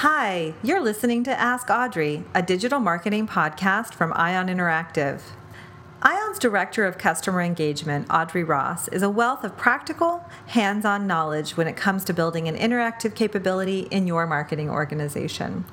[0.00, 5.20] Hi, you're listening to Ask Audrey, a digital marketing podcast from Ion Interactive.
[6.00, 11.54] Ion's Director of Customer Engagement, Audrey Ross, is a wealth of practical, hands on knowledge
[11.54, 15.66] when it comes to building an interactive capability in your marketing organization.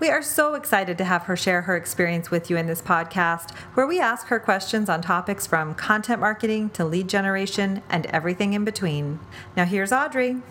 [0.00, 3.54] We are so excited to have her share her experience with you in this podcast,
[3.74, 8.54] where we ask her questions on topics from content marketing to lead generation and everything
[8.54, 9.20] in between.
[9.56, 10.42] Now, here's Audrey.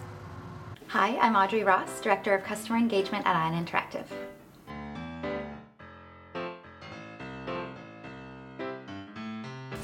[0.91, 4.05] Hi, I'm Audrey Ross, Director of Customer Engagement at Ion Interactive.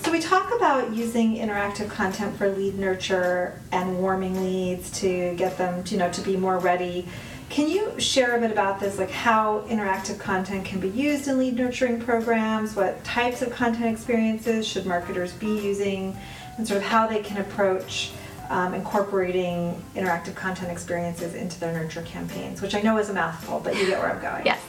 [0.01, 5.57] So we talk about using interactive content for lead nurture and warming leads to get
[5.57, 7.05] them, to, you know, to be more ready.
[7.49, 11.37] Can you share a bit about this, like how interactive content can be used in
[11.37, 12.77] lead nurturing programs?
[12.77, 16.15] What types of content experiences should marketers be using,
[16.57, 18.11] and sort of how they can approach
[18.53, 23.59] um, incorporating interactive content experiences into their nurture campaigns, which I know is a mouthful,
[23.59, 24.45] but you get where I'm going.
[24.45, 24.61] Yes.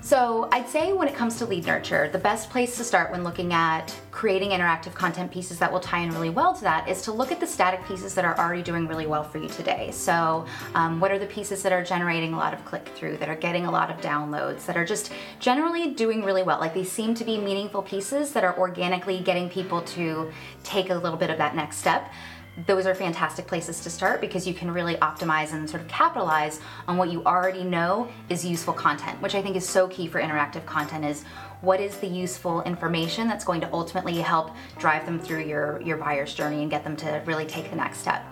[0.00, 3.22] So I'd say when it comes to lead nurture, the best place to start when
[3.22, 7.02] looking at creating interactive content pieces that will tie in really well to that is
[7.02, 9.90] to look at the static pieces that are already doing really well for you today.
[9.92, 13.28] So um, what are the pieces that are generating a lot of click through, that
[13.28, 16.58] are getting a lot of downloads, that are just generally doing really well?
[16.58, 20.32] Like they seem to be meaningful pieces that are organically getting people to
[20.64, 22.10] take a little bit of that next step
[22.66, 26.60] those are fantastic places to start because you can really optimize and sort of capitalize
[26.86, 30.20] on what you already know is useful content, which I think is so key for
[30.20, 31.24] interactive content is
[31.60, 35.96] what is the useful information that's going to ultimately help drive them through your, your
[35.96, 38.24] buyer's journey and get them to really take the next step.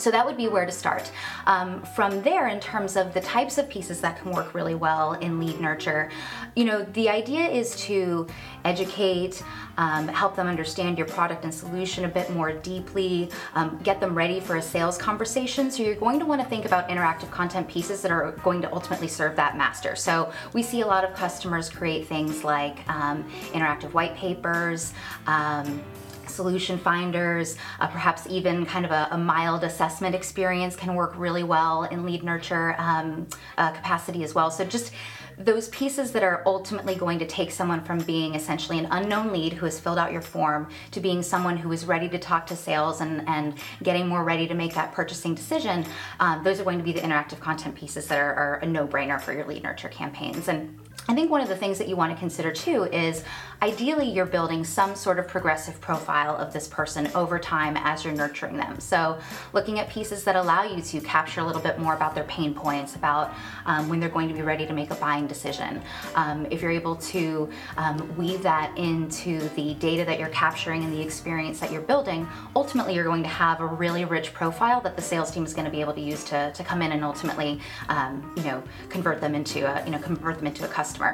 [0.00, 1.10] So that would be where to start.
[1.46, 5.12] Um, from there, in terms of the types of pieces that can work really well
[5.14, 6.10] in lead nurture,
[6.56, 8.26] you know, the idea is to
[8.64, 9.42] educate,
[9.76, 14.14] um, help them understand your product and solution a bit more deeply, um, get them
[14.14, 15.70] ready for a sales conversation.
[15.70, 18.72] So you're going to want to think about interactive content pieces that are going to
[18.72, 19.96] ultimately serve that master.
[19.96, 24.92] So we see a lot of customers create things like um, interactive white papers
[25.26, 25.82] um,
[26.30, 31.42] solution finders, uh, perhaps even kind of a, a, mild assessment experience can work really
[31.42, 33.26] well in lead nurture um,
[33.58, 34.50] uh, capacity as well.
[34.50, 34.92] So just
[35.40, 39.54] those pieces that are ultimately going to take someone from being essentially an unknown lead
[39.54, 42.54] who has filled out your form to being someone who is ready to talk to
[42.54, 45.86] sales and, and getting more ready to make that purchasing decision,
[46.20, 49.18] um, those are going to be the interactive content pieces that are, are a no-brainer
[49.18, 50.48] for your lead nurture campaigns.
[50.48, 53.24] And I think one of the things that you want to consider too is
[53.62, 58.14] ideally you're building some sort of progressive profile of this person over time as you're
[58.14, 58.78] nurturing them.
[58.78, 59.18] So
[59.52, 62.54] looking at pieces that allow you to capture a little bit more about their pain
[62.54, 63.34] points, about
[63.66, 65.80] um, when they're going to be ready to make a buying decision.
[66.14, 70.92] Um, if you're able to um, weave that into the data that you're capturing and
[70.92, 74.94] the experience that you're building, ultimately you're going to have a really rich profile that
[74.96, 77.04] the sales team is going to be able to use to, to come in and
[77.04, 81.12] ultimately, um, you know, convert them into a, you know, convert them into a customer.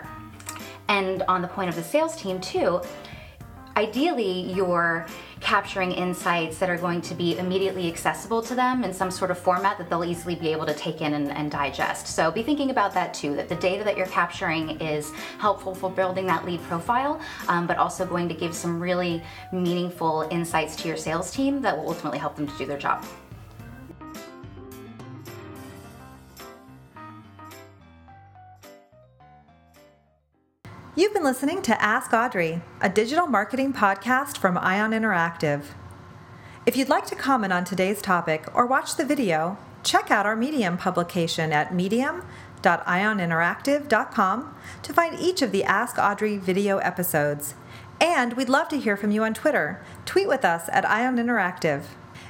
[0.88, 2.80] And on the point of the sales team too,
[3.76, 5.06] ideally you're
[5.40, 9.38] capturing insights that are going to be immediately accessible to them in some sort of
[9.38, 12.06] format that they'll easily be able to take in and, and, digest.
[12.06, 15.90] So be thinking about that too, that the data that you're capturing is helpful for
[15.90, 19.22] building that lead profile, um, but also going to give some really
[19.52, 23.04] meaningful insights to your sales team that will ultimately help them to do their job.
[30.98, 35.64] You've been listening to Ask Audrey, a digital marketing podcast from Ion Interactive.
[36.64, 40.34] If you'd like to comment on today's topic or watch the video, check out our
[40.34, 47.56] Medium publication at medium.ioninteractive.com to find each of the Ask Audrey video episodes.
[48.00, 49.84] And we'd love to hear from you on Twitter.
[50.06, 51.82] Tweet with us at Ion Interactive.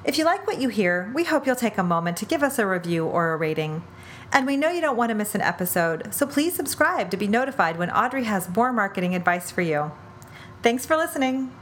[0.05, 2.59] If you like what you hear, we hope you'll take a moment to give us
[2.59, 3.85] a review or a rating.
[4.33, 7.29] And we know you don't want to miss an episode, so please subscribe to be
[7.29, 9.93] notified when Audrey has more marketing advice for you.
[10.63, 11.53] Thanks for listening.